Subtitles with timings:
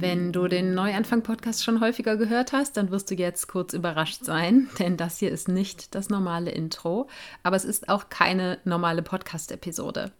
[0.00, 4.70] Wenn du den Neuanfang-Podcast schon häufiger gehört hast, dann wirst du jetzt kurz überrascht sein,
[4.78, 7.08] denn das hier ist nicht das normale Intro,
[7.42, 10.12] aber es ist auch keine normale Podcast-Episode.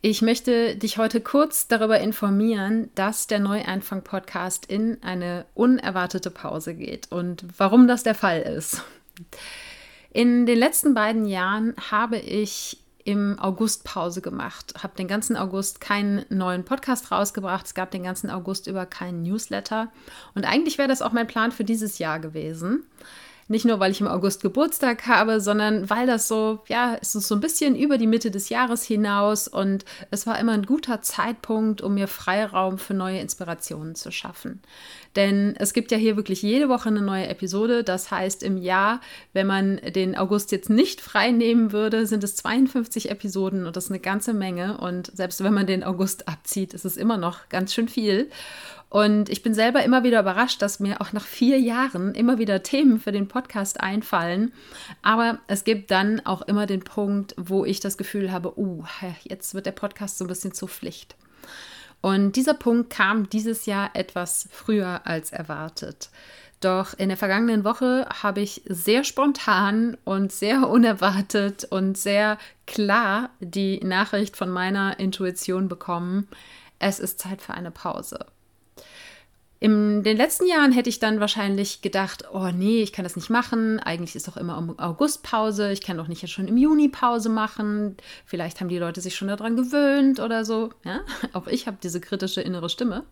[0.00, 7.12] Ich möchte dich heute kurz darüber informieren, dass der Neuanfang-Podcast in eine unerwartete Pause geht
[7.12, 8.82] und warum das der Fall ist.
[10.10, 15.80] In den letzten beiden Jahren habe ich im August Pause gemacht, habe den ganzen August
[15.80, 19.92] keinen neuen Podcast rausgebracht, es gab den ganzen August über keinen Newsletter.
[20.34, 22.84] Und eigentlich wäre das auch mein Plan für dieses Jahr gewesen.
[23.48, 27.28] Nicht nur, weil ich im August Geburtstag habe, sondern weil das so, ja, es ist
[27.28, 31.00] so ein bisschen über die Mitte des Jahres hinaus und es war immer ein guter
[31.00, 34.60] Zeitpunkt, um mir Freiraum für neue Inspirationen zu schaffen.
[35.14, 37.84] Denn es gibt ja hier wirklich jede Woche eine neue Episode.
[37.84, 39.00] Das heißt, im Jahr,
[39.32, 43.84] wenn man den August jetzt nicht frei nehmen würde, sind es 52 Episoden und das
[43.84, 44.78] ist eine ganze Menge.
[44.78, 48.28] Und selbst wenn man den August abzieht, ist es immer noch ganz schön viel.
[48.88, 52.62] Und ich bin selber immer wieder überrascht, dass mir auch nach vier Jahren immer wieder
[52.62, 54.52] Themen für den Podcast einfallen.
[55.02, 58.84] Aber es gibt dann auch immer den Punkt, wo ich das Gefühl habe, uh,
[59.24, 61.16] jetzt wird der Podcast so ein bisschen zur Pflicht.
[62.00, 66.10] Und dieser Punkt kam dieses Jahr etwas früher als erwartet.
[66.60, 73.30] Doch in der vergangenen Woche habe ich sehr spontan und sehr unerwartet und sehr klar
[73.40, 76.28] die Nachricht von meiner Intuition bekommen,
[76.78, 78.26] es ist Zeit für eine Pause.
[79.58, 83.30] In den letzten Jahren hätte ich dann wahrscheinlich gedacht, oh nee, ich kann das nicht
[83.30, 83.80] machen.
[83.80, 85.72] Eigentlich ist doch immer August Pause.
[85.72, 87.96] Ich kann doch nicht jetzt schon im Juni Pause machen.
[88.26, 90.70] Vielleicht haben die Leute sich schon daran gewöhnt oder so.
[90.84, 91.00] Ja?
[91.32, 93.04] Auch ich habe diese kritische innere Stimme.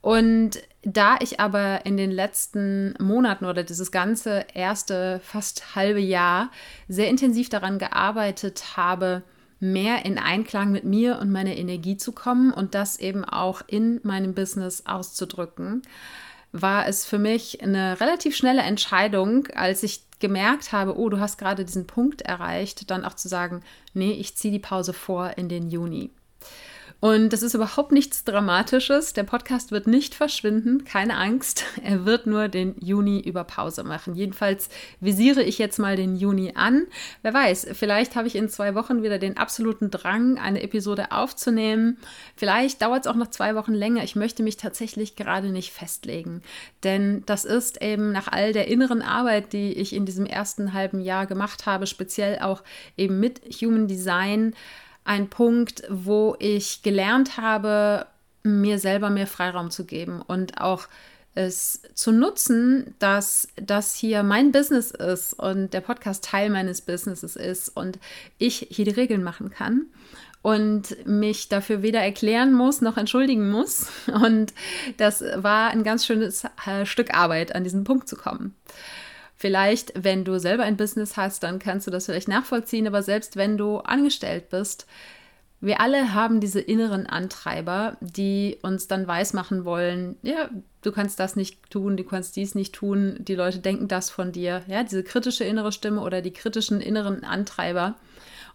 [0.00, 6.50] Und da ich aber in den letzten Monaten oder dieses ganze erste fast halbe Jahr
[6.88, 9.22] sehr intensiv daran gearbeitet habe,
[9.60, 14.00] mehr in Einklang mit mir und meiner Energie zu kommen und das eben auch in
[14.02, 15.82] meinem Business auszudrücken,
[16.52, 21.38] war es für mich eine relativ schnelle Entscheidung, als ich gemerkt habe, oh, du hast
[21.38, 23.62] gerade diesen Punkt erreicht, dann auch zu sagen,
[23.94, 26.10] nee, ich ziehe die Pause vor in den Juni.
[27.00, 29.12] Und das ist überhaupt nichts Dramatisches.
[29.12, 31.64] Der Podcast wird nicht verschwinden, keine Angst.
[31.84, 34.14] Er wird nur den Juni über Pause machen.
[34.14, 34.68] Jedenfalls
[35.00, 36.86] visiere ich jetzt mal den Juni an.
[37.22, 41.98] Wer weiß, vielleicht habe ich in zwei Wochen wieder den absoluten Drang, eine Episode aufzunehmen.
[42.34, 44.02] Vielleicht dauert es auch noch zwei Wochen länger.
[44.02, 46.42] Ich möchte mich tatsächlich gerade nicht festlegen.
[46.82, 51.00] Denn das ist eben nach all der inneren Arbeit, die ich in diesem ersten halben
[51.00, 52.64] Jahr gemacht habe, speziell auch
[52.96, 54.54] eben mit Human Design,
[55.08, 58.06] ein Punkt, wo ich gelernt habe,
[58.42, 60.86] mir selber mehr Freiraum zu geben und auch
[61.34, 67.36] es zu nutzen, dass das hier mein Business ist und der Podcast Teil meines Businesses
[67.36, 67.98] ist und
[68.38, 69.86] ich hier die Regeln machen kann
[70.42, 73.86] und mich dafür weder erklären muss noch entschuldigen muss.
[74.06, 74.52] Und
[74.98, 78.54] das war ein ganz schönes äh, Stück Arbeit, an diesen Punkt zu kommen.
[79.40, 83.36] Vielleicht, wenn du selber ein Business hast, dann kannst du das vielleicht nachvollziehen, aber selbst
[83.36, 84.86] wenn du angestellt bist,
[85.60, 90.50] wir alle haben diese inneren Antreiber, die uns dann weismachen wollen, ja,
[90.82, 94.32] du kannst das nicht tun, du kannst dies nicht tun, die Leute denken das von
[94.32, 97.94] dir, ja, diese kritische innere Stimme oder die kritischen inneren Antreiber.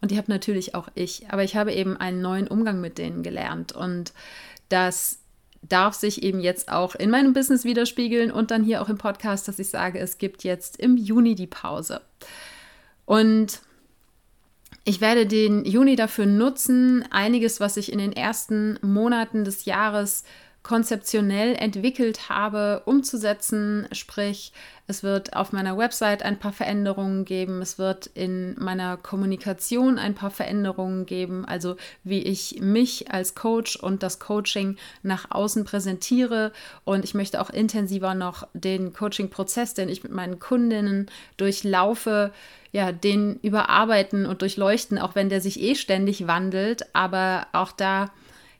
[0.00, 3.22] Und die habe natürlich auch ich, aber ich habe eben einen neuen Umgang mit denen
[3.22, 4.14] gelernt und
[4.70, 5.19] das
[5.62, 9.46] darf sich eben jetzt auch in meinem Business widerspiegeln und dann hier auch im Podcast,
[9.46, 12.00] dass ich sage, es gibt jetzt im Juni die Pause.
[13.04, 13.60] Und
[14.84, 20.24] ich werde den Juni dafür nutzen, einiges, was ich in den ersten Monaten des Jahres
[20.62, 23.88] konzeptionell entwickelt habe, umzusetzen.
[23.92, 24.52] Sprich,
[24.86, 30.14] es wird auf meiner Website ein paar Veränderungen geben, es wird in meiner Kommunikation ein
[30.14, 36.52] paar Veränderungen geben, also wie ich mich als Coach und das Coaching nach außen präsentiere.
[36.84, 42.32] Und ich möchte auch intensiver noch den Coaching-Prozess, den ich mit meinen Kundinnen durchlaufe,
[42.72, 46.94] ja, den überarbeiten und durchleuchten, auch wenn der sich eh ständig wandelt.
[46.94, 48.10] Aber auch da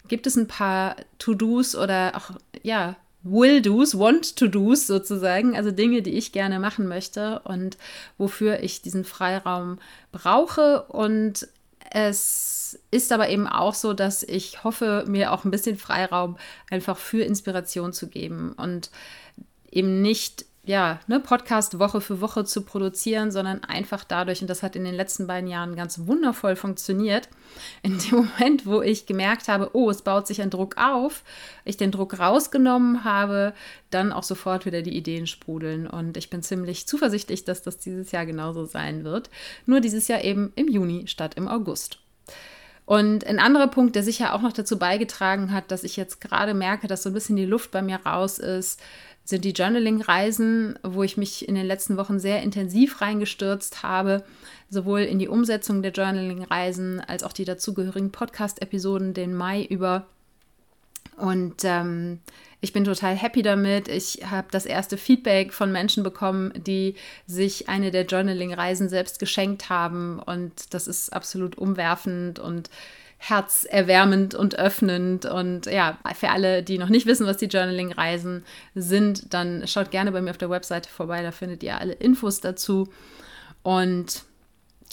[0.08, 6.32] gibt es ein paar To-Dos oder auch, ja, Will-Dos, Want-to-Dos sozusagen, also Dinge, die ich
[6.32, 7.76] gerne machen möchte und
[8.16, 9.78] wofür ich diesen Freiraum
[10.10, 10.84] brauche.
[10.84, 11.46] Und
[11.90, 16.38] es ist aber eben auch so, dass ich hoffe, mir auch ein bisschen Freiraum
[16.70, 18.90] einfach für Inspiration zu geben und
[19.70, 24.62] eben nicht ja, ne, Podcast Woche für Woche zu produzieren, sondern einfach dadurch, und das
[24.62, 27.28] hat in den letzten beiden Jahren ganz wundervoll funktioniert,
[27.82, 31.24] in dem Moment, wo ich gemerkt habe, oh, es baut sich ein Druck auf,
[31.64, 33.54] ich den Druck rausgenommen habe,
[33.88, 35.86] dann auch sofort wieder die Ideen sprudeln.
[35.86, 39.30] Und ich bin ziemlich zuversichtlich, dass das dieses Jahr genauso sein wird.
[39.64, 42.00] Nur dieses Jahr eben im Juni statt im August.
[42.90, 46.54] Und ein anderer Punkt, der sicher auch noch dazu beigetragen hat, dass ich jetzt gerade
[46.54, 48.80] merke, dass so ein bisschen die Luft bei mir raus ist,
[49.24, 54.24] sind die Journaling-Reisen, wo ich mich in den letzten Wochen sehr intensiv reingestürzt habe,
[54.68, 60.06] sowohl in die Umsetzung der Journaling-Reisen als auch die dazugehörigen Podcast-Episoden den Mai über.
[61.16, 62.20] Und ähm,
[62.60, 63.88] ich bin total happy damit.
[63.88, 66.94] Ich habe das erste Feedback von Menschen bekommen, die
[67.26, 70.18] sich eine der Journaling-Reisen selbst geschenkt haben.
[70.18, 72.70] Und das ist absolut umwerfend und
[73.16, 75.24] herzerwärmend und öffnend.
[75.26, 80.12] Und ja, für alle, die noch nicht wissen, was die Journaling-Reisen sind, dann schaut gerne
[80.12, 81.22] bei mir auf der Webseite vorbei.
[81.22, 82.88] Da findet ihr alle Infos dazu.
[83.62, 84.24] Und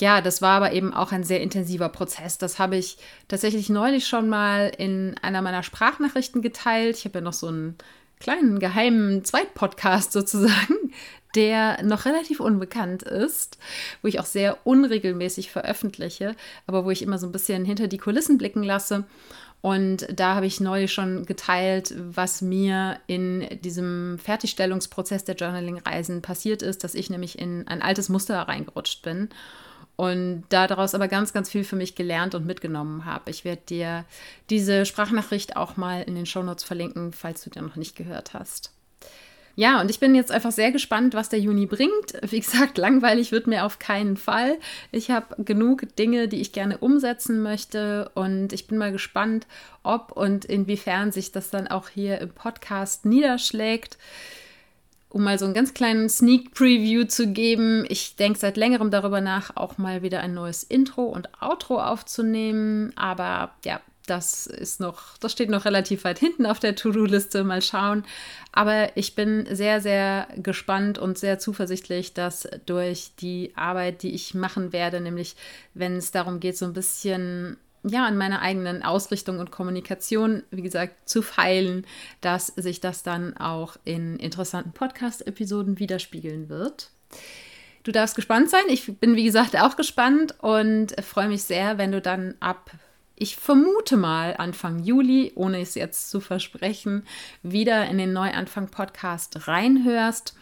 [0.00, 2.38] ja, das war aber eben auch ein sehr intensiver Prozess.
[2.38, 6.96] Das habe ich tatsächlich neulich schon mal in einer meiner Sprachnachrichten geteilt.
[6.98, 7.76] Ich habe ja noch so einen
[8.20, 10.92] kleinen geheimen Zweitpodcast sozusagen,
[11.34, 13.58] der noch relativ unbekannt ist,
[14.02, 16.34] wo ich auch sehr unregelmäßig veröffentliche,
[16.66, 19.04] aber wo ich immer so ein bisschen hinter die Kulissen blicken lasse.
[19.60, 26.62] Und da habe ich neulich schon geteilt, was mir in diesem Fertigstellungsprozess der Journaling-Reisen passiert
[26.62, 29.28] ist, dass ich nämlich in ein altes Muster reingerutscht bin
[29.98, 33.32] und daraus aber ganz, ganz viel für mich gelernt und mitgenommen habe.
[33.32, 34.04] Ich werde dir
[34.48, 38.72] diese Sprachnachricht auch mal in den Shownotes verlinken, falls du die noch nicht gehört hast.
[39.56, 42.12] Ja, und ich bin jetzt einfach sehr gespannt, was der Juni bringt.
[42.22, 44.58] Wie gesagt, langweilig wird mir auf keinen Fall.
[44.92, 49.48] Ich habe genug Dinge, die ich gerne umsetzen möchte und ich bin mal gespannt,
[49.82, 53.98] ob und inwiefern sich das dann auch hier im Podcast niederschlägt
[55.10, 59.20] um mal so einen ganz kleinen Sneak Preview zu geben, ich denke seit längerem darüber
[59.20, 62.92] nach, auch mal wieder ein neues Intro und Outro aufzunehmen.
[62.96, 67.44] Aber ja, das ist noch, das steht noch relativ weit hinten auf der To-Do-Liste.
[67.44, 68.04] Mal schauen.
[68.52, 74.34] Aber ich bin sehr, sehr gespannt und sehr zuversichtlich, dass durch die Arbeit, die ich
[74.34, 75.36] machen werde, nämlich
[75.74, 80.62] wenn es darum geht, so ein bisschen ja, an meiner eigenen Ausrichtung und Kommunikation, wie
[80.62, 81.86] gesagt, zu feilen,
[82.20, 86.90] dass sich das dann auch in interessanten Podcast-Episoden widerspiegeln wird.
[87.84, 88.64] Du darfst gespannt sein.
[88.68, 92.70] Ich bin, wie gesagt, auch gespannt und freue mich sehr, wenn du dann ab,
[93.16, 97.04] ich vermute mal, Anfang Juli, ohne es jetzt zu versprechen,
[97.42, 100.34] wieder in den Neuanfang-Podcast reinhörst.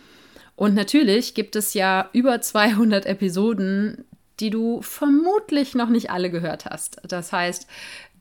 [0.56, 4.04] Und natürlich gibt es ja über 200 Episoden,
[4.40, 7.00] die du vermutlich noch nicht alle gehört hast.
[7.06, 7.66] Das heißt,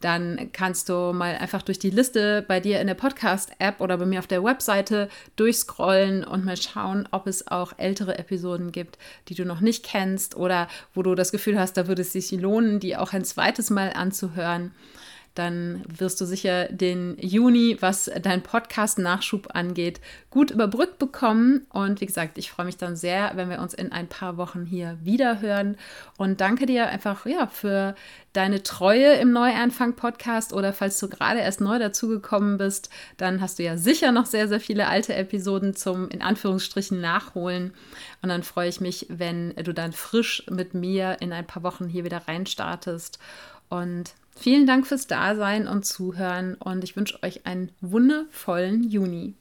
[0.01, 4.05] dann kannst du mal einfach durch die Liste bei dir in der Podcast-App oder bei
[4.05, 8.97] mir auf der Webseite durchscrollen und mal schauen, ob es auch ältere Episoden gibt,
[9.29, 12.31] die du noch nicht kennst oder wo du das Gefühl hast, da würde es sich
[12.31, 14.71] lohnen, die auch ein zweites Mal anzuhören
[15.35, 19.99] dann wirst du sicher den Juni, was dein Podcast-Nachschub angeht,
[20.29, 21.67] gut überbrückt bekommen.
[21.69, 24.65] Und wie gesagt, ich freue mich dann sehr, wenn wir uns in ein paar Wochen
[24.65, 25.75] hier wieder hören.
[26.17, 27.95] Und danke dir einfach ja, für
[28.31, 33.63] deine Treue im Neuanfang-Podcast oder falls du gerade erst neu dazugekommen bist, dann hast du
[33.63, 37.73] ja sicher noch sehr, sehr viele alte Episoden zum in Anführungsstrichen nachholen.
[38.21, 41.87] Und dann freue ich mich, wenn du dann frisch mit mir in ein paar Wochen
[41.87, 43.19] hier wieder reinstartest.
[43.69, 49.35] Und Vielen Dank fürs Dasein und Zuhören und ich wünsche euch einen wundervollen Juni.